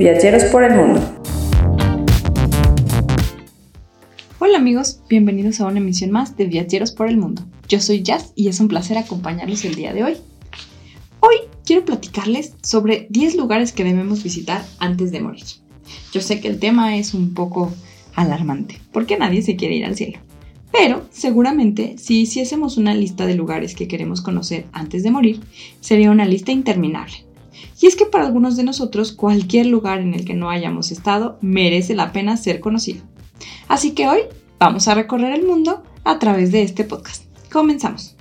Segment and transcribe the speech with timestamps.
[0.00, 0.98] Viajeros por el mundo.
[4.38, 7.42] Hola amigos, bienvenidos a una emisión más de Viajeros por el mundo.
[7.68, 10.16] Yo soy Jazz y es un placer acompañarlos el día de hoy.
[11.20, 11.36] Hoy
[11.66, 15.44] quiero platicarles sobre 10 lugares que debemos visitar antes de morir.
[16.14, 17.70] Yo sé que el tema es un poco
[18.14, 20.18] alarmante, porque nadie se quiere ir al cielo.
[20.72, 25.40] Pero seguramente si hiciésemos una lista de lugares que queremos conocer antes de morir,
[25.80, 27.29] sería una lista interminable.
[27.80, 31.38] Y es que para algunos de nosotros cualquier lugar en el que no hayamos estado
[31.40, 33.02] merece la pena ser conocido.
[33.68, 34.20] Así que hoy
[34.58, 37.24] vamos a recorrer el mundo a través de este podcast.
[37.50, 38.16] Comenzamos.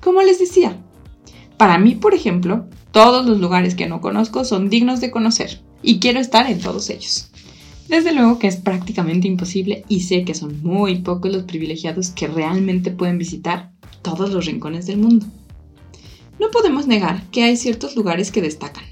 [0.00, 0.76] Como les decía,
[1.56, 5.98] para mí, por ejemplo, todos los lugares que no conozco son dignos de conocer y
[5.98, 7.30] quiero estar en todos ellos.
[7.88, 12.26] Desde luego que es prácticamente imposible y sé que son muy pocos los privilegiados que
[12.26, 15.26] realmente pueden visitar todos los rincones del mundo.
[16.38, 18.84] No podemos negar que hay ciertos lugares que destacan,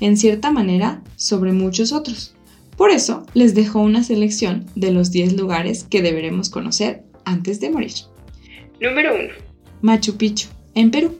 [0.00, 2.34] en cierta manera, sobre muchos otros.
[2.76, 7.70] Por eso les dejo una selección de los 10 lugares que deberemos conocer antes de
[7.70, 7.92] morir.
[8.80, 9.28] Número 1.
[9.82, 11.18] Machu Picchu, en Perú.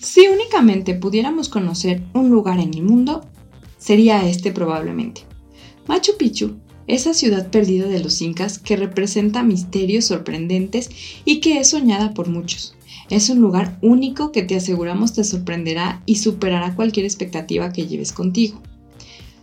[0.00, 3.26] Si únicamente pudiéramos conocer un lugar en el mundo,
[3.78, 5.22] sería este probablemente.
[5.86, 10.90] Machu Picchu, esa ciudad perdida de los incas que representa misterios sorprendentes
[11.24, 12.73] y que es soñada por muchos.
[13.10, 18.12] Es un lugar único que te aseguramos te sorprenderá y superará cualquier expectativa que lleves
[18.12, 18.60] contigo.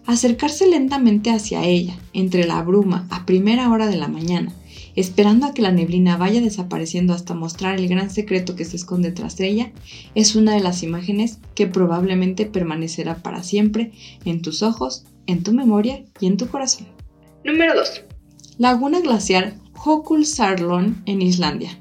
[0.06, 4.52] Acercarse lentamente hacia ella, entre la bruma, a primera hora de la mañana,
[4.96, 9.12] esperando a que la neblina vaya desapareciendo hasta mostrar el gran secreto que se esconde
[9.12, 9.72] tras ella,
[10.16, 13.92] es una de las imágenes que probablemente permanecerá para siempre
[14.26, 16.88] en tus ojos, en tu memoria y en tu corazón.
[17.46, 18.04] Número 2.
[18.58, 19.56] Laguna glaciar
[20.24, 21.81] Sarlon en Islandia.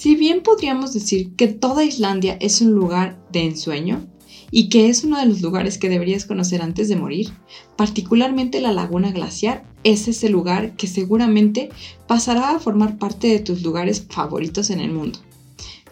[0.00, 4.06] Si bien podríamos decir que toda Islandia es un lugar de ensueño
[4.50, 7.28] y que es uno de los lugares que deberías conocer antes de morir,
[7.76, 11.68] particularmente la laguna glaciar es ese lugar que seguramente
[12.06, 15.18] pasará a formar parte de tus lugares favoritos en el mundo.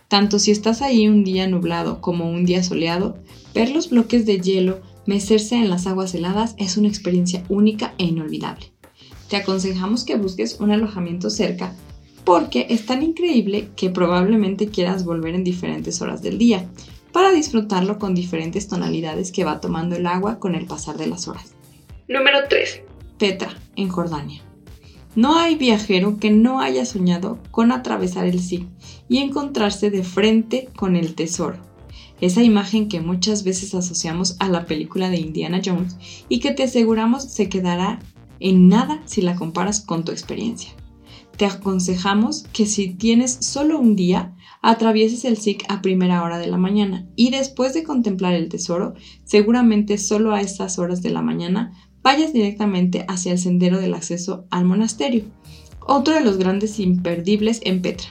[0.08, 3.18] Tanto si estás ahí un día nublado como un día soleado,
[3.54, 8.04] ver los bloques de hielo mecerse en las aguas heladas es una experiencia única e
[8.04, 8.72] inolvidable.
[9.28, 11.76] Te aconsejamos que busques un alojamiento cerca
[12.28, 16.68] porque es tan increíble que probablemente quieras volver en diferentes horas del día
[17.10, 21.26] para disfrutarlo con diferentes tonalidades que va tomando el agua con el pasar de las
[21.26, 21.54] horas.
[22.06, 22.82] Número 3.
[23.18, 24.42] Petra, en Jordania.
[25.16, 28.66] No hay viajero que no haya soñado con atravesar el Sig
[29.08, 31.56] y encontrarse de frente con el tesoro.
[32.20, 35.96] Esa imagen que muchas veces asociamos a la película de Indiana Jones
[36.28, 38.00] y que te aseguramos se quedará
[38.38, 40.77] en nada si la comparas con tu experiencia
[41.38, 46.48] te aconsejamos que si tienes solo un día, atravieses el SIC a primera hora de
[46.48, 51.22] la mañana y después de contemplar el tesoro, seguramente solo a estas horas de la
[51.22, 51.72] mañana,
[52.02, 55.24] vayas directamente hacia el sendero del acceso al monasterio,
[55.80, 58.08] otro de los grandes imperdibles en Petra,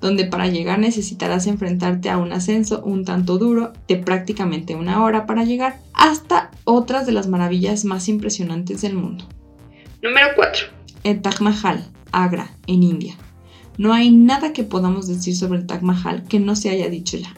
[0.00, 5.26] donde para llegar necesitarás enfrentarte a un ascenso un tanto duro de prácticamente una hora
[5.26, 9.28] para llegar hasta otras de las maravillas más impresionantes del mundo.
[10.02, 10.73] Número 4.
[11.04, 13.14] El Taj Mahal, Agra, en India.
[13.76, 17.18] No hay nada que podamos decir sobre el Taj Mahal que no se haya dicho
[17.18, 17.34] ya.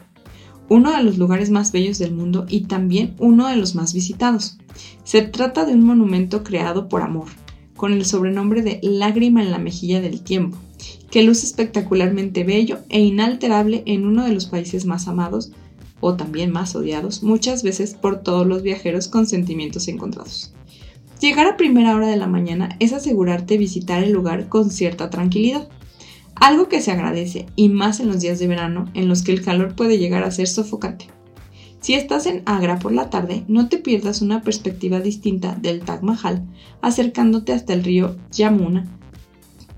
[0.68, 4.58] Uno de los lugares más bellos del mundo y también uno de los más visitados.
[5.02, 7.26] Se trata de un monumento creado por amor,
[7.74, 10.56] con el sobrenombre de Lágrima en la mejilla del tiempo,
[11.10, 15.50] que luce espectacularmente bello e inalterable en uno de los países más amados
[15.98, 20.52] o también más odiados, muchas veces por todos los viajeros con sentimientos encontrados.
[21.20, 25.68] Llegar a primera hora de la mañana es asegurarte visitar el lugar con cierta tranquilidad,
[26.34, 29.42] algo que se agradece y más en los días de verano en los que el
[29.42, 31.06] calor puede llegar a ser sofocante.
[31.80, 36.02] Si estás en Agra por la tarde, no te pierdas una perspectiva distinta del Taj
[36.02, 36.44] Mahal
[36.82, 38.86] acercándote hasta el río Yamuna,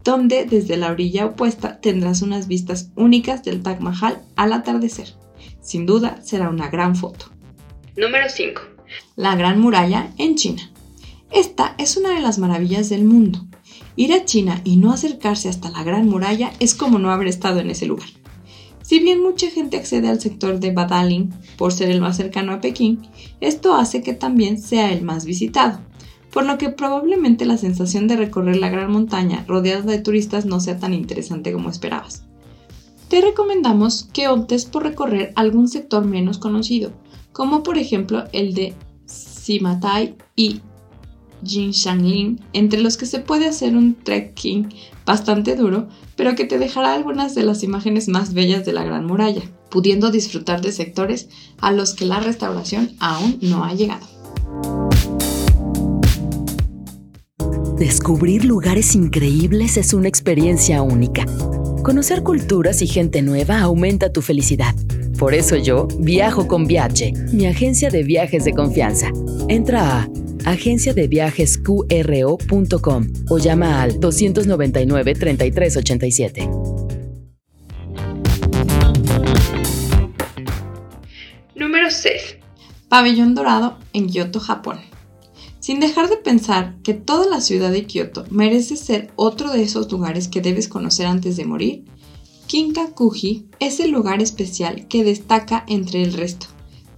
[0.03, 5.15] donde desde la orilla opuesta tendrás unas vistas únicas del Taj Mahal al atardecer.
[5.61, 7.27] Sin duda será una gran foto.
[7.97, 8.61] Número 5.
[9.17, 10.73] La Gran Muralla en China.
[11.31, 13.47] Esta es una de las maravillas del mundo.
[13.97, 17.61] Ir a China y no acercarse hasta la Gran Muralla es como no haber estado
[17.61, 18.09] en ese lugar.
[18.83, 22.61] Si bien mucha gente accede al sector de Badaling por ser el más cercano a
[22.63, 23.03] Pekín,
[23.41, 25.81] esto hace que también sea el más visitado,
[26.33, 30.61] por lo que probablemente la sensación de recorrer la gran montaña rodeada de turistas no
[30.61, 32.25] sea tan interesante como esperabas.
[33.09, 36.93] Te recomendamos que optes por recorrer algún sector menos conocido,
[37.33, 38.75] como por ejemplo el de
[39.05, 40.63] Simatai y
[41.45, 44.69] Jinshanglin, entre los que se puede hacer un trekking
[45.07, 49.07] bastante duro, pero que te dejará algunas de las imágenes más bellas de la Gran
[49.07, 54.07] Muralla, pudiendo disfrutar de sectores a los que la restauración aún no ha llegado.
[57.79, 61.25] Descubrir lugares increíbles es una experiencia única.
[61.85, 64.75] Conocer culturas y gente nueva aumenta tu felicidad.
[65.17, 69.13] Por eso yo viajo con Viaje, mi agencia de viajes de confianza.
[69.49, 70.09] Entra a
[70.51, 76.49] agenciadeviajesqro.com o llama al 299 3387.
[81.55, 82.39] Número 6.
[82.89, 84.79] Pabellón Dorado en Kioto, Japón.
[85.61, 89.93] Sin dejar de pensar que toda la ciudad de Kioto merece ser otro de esos
[89.93, 91.85] lugares que debes conocer antes de morir,
[92.47, 96.47] Kinkakuji es el lugar especial que destaca entre el resto,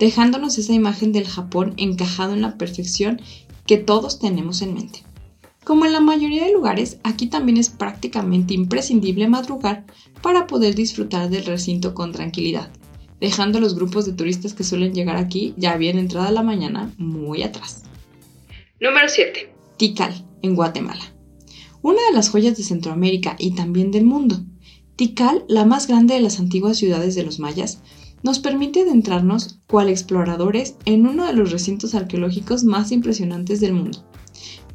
[0.01, 3.21] dejándonos esa imagen del Japón encajado en la perfección
[3.67, 5.05] que todos tenemos en mente.
[5.63, 9.85] Como en la mayoría de lugares, aquí también es prácticamente imprescindible madrugar
[10.23, 12.73] para poder disfrutar del recinto con tranquilidad,
[13.21, 17.43] dejando los grupos de turistas que suelen llegar aquí ya bien entrada la mañana muy
[17.43, 17.83] atrás.
[18.81, 19.53] Número 7.
[19.77, 21.13] Tikal, en Guatemala.
[21.83, 24.41] Una de las joyas de Centroamérica y también del mundo.
[24.97, 27.83] Tikal, la más grande de las antiguas ciudades de los mayas,
[28.23, 34.05] nos permite adentrarnos cual exploradores en uno de los recintos arqueológicos más impresionantes del mundo.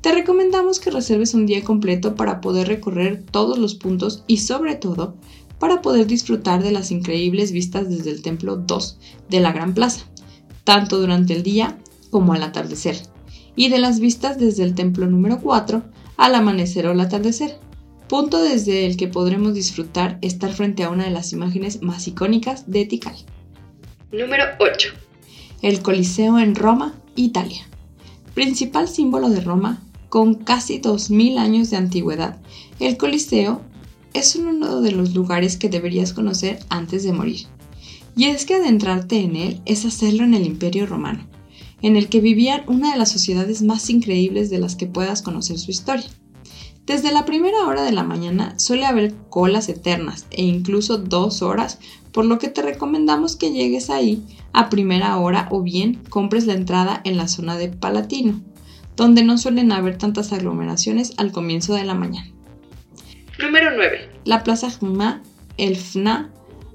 [0.01, 4.75] Te recomendamos que reserves un día completo para poder recorrer todos los puntos y sobre
[4.75, 5.15] todo
[5.59, 8.99] para poder disfrutar de las increíbles vistas desde el templo 2
[9.29, 10.05] de la Gran Plaza,
[10.63, 11.79] tanto durante el día
[12.11, 12.97] como al atardecer
[13.55, 15.83] y de las vistas desde el templo número 4
[16.17, 17.57] al amanecer o al atardecer,
[18.07, 22.69] punto desde el que podremos disfrutar estar frente a una de las imágenes más icónicas
[22.69, 23.15] de Tikal.
[24.17, 24.93] Número 8.
[25.61, 27.67] El Coliseo en Roma, Italia.
[28.33, 32.37] Principal símbolo de Roma, con casi 2000 años de antigüedad,
[32.79, 33.61] el Coliseo
[34.13, 37.47] es uno de los lugares que deberías conocer antes de morir.
[38.15, 41.27] Y es que adentrarte en él es hacerlo en el Imperio Romano,
[41.81, 45.59] en el que vivían una de las sociedades más increíbles de las que puedas conocer
[45.59, 46.07] su historia.
[46.85, 51.79] Desde la primera hora de la mañana suele haber colas eternas e incluso dos horas,
[52.11, 54.23] por lo que te recomendamos que llegues ahí
[54.53, 58.39] a primera hora o bien compres la entrada en la zona de Palatino,
[58.95, 62.31] donde no suelen haber tantas aglomeraciones al comienzo de la mañana.
[63.41, 64.21] Número 9.
[64.23, 65.23] La Plaza Jumá,
[65.57, 66.31] el FNA,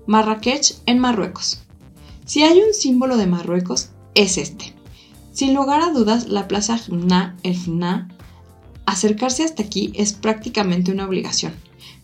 [0.07, 1.63] Marrakech en Marruecos.
[2.27, 4.75] Si hay un símbolo de Marruecos, es este.
[5.33, 8.09] Sin lugar a dudas, la Plaza Jumna, el FNA,
[8.87, 11.53] acercarse hasta aquí es prácticamente una obligación,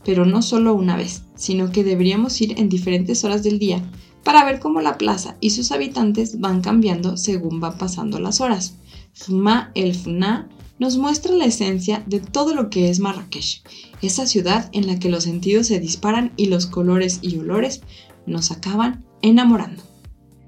[0.04, 3.82] pero no solo una vez, sino que deberíamos ir en diferentes horas del día
[4.22, 8.74] para ver cómo la plaza y sus habitantes van cambiando según van pasando las horas.
[9.14, 13.62] Jma el FNA nos muestra la esencia de todo lo que es Marrakech,
[14.02, 17.82] esa ciudad en la que los sentidos se disparan y los colores y olores
[18.26, 19.82] nos acaban enamorando.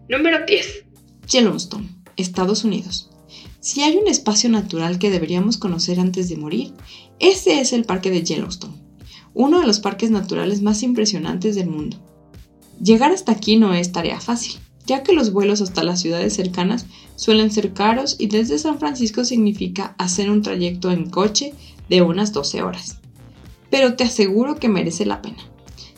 [0.09, 0.85] Número 10.
[1.29, 3.11] Yellowstone, Estados Unidos.
[3.61, 6.75] Si hay un espacio natural que deberíamos conocer antes de morir,
[7.19, 8.75] ese es el parque de Yellowstone,
[9.35, 11.97] uno de los parques naturales más impresionantes del mundo.
[12.81, 16.87] Llegar hasta aquí no es tarea fácil, ya que los vuelos hasta las ciudades cercanas
[17.17, 21.53] suelen ser caros y desde San Francisco significa hacer un trayecto en coche
[21.89, 22.99] de unas 12 horas.
[23.71, 25.43] Pero te aseguro que merece la pena.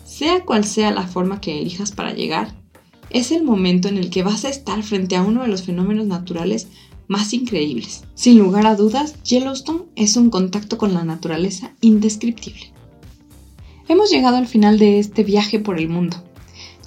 [0.05, 2.55] Sea cual sea la forma que elijas para llegar,
[3.11, 6.07] es el momento en el que vas a estar frente a uno de los fenómenos
[6.07, 6.69] naturales
[7.11, 8.05] más increíbles.
[8.15, 12.73] Sin lugar a dudas, Yellowstone es un contacto con la naturaleza indescriptible.
[13.89, 16.23] Hemos llegado al final de este viaje por el mundo.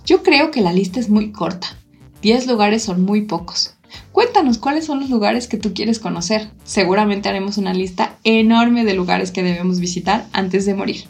[0.05, 1.77] Yo creo que la lista es muy corta.
[2.21, 3.73] 10 lugares son muy pocos.
[4.13, 6.51] Cuéntanos cuáles son los lugares que tú quieres conocer.
[6.63, 11.03] Seguramente haremos una lista enorme de lugares que debemos visitar antes de morir.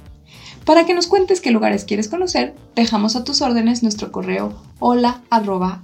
[0.65, 5.21] Para que nos cuentes qué lugares quieres conocer, dejamos a tus órdenes nuestro correo hola
[5.29, 5.83] arroba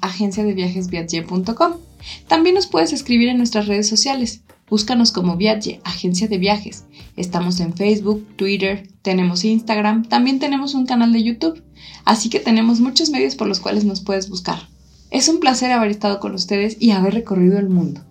[2.28, 4.42] También nos puedes escribir en nuestras redes sociales.
[4.70, 6.86] Búscanos como Viaje, agencia de viajes.
[7.18, 11.62] Estamos en Facebook, Twitter, tenemos Instagram, también tenemos un canal de YouTube.
[12.06, 14.70] Así que tenemos muchos medios por los cuales nos puedes buscar.
[15.12, 18.02] Es un placer haber estado con ustedes y haber recorrido el mundo.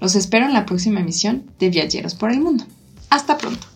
[0.00, 2.64] Los espero en la próxima emisión de Viajeros por el Mundo.
[3.10, 3.75] Hasta pronto.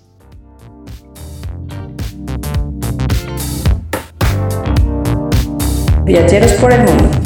[6.04, 7.19] Viajeros por el Mundo.